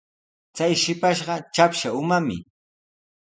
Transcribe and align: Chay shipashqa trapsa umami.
Chay 0.55 0.73
shipashqa 0.81 1.35
trapsa 1.53 1.89
umami. 2.01 2.37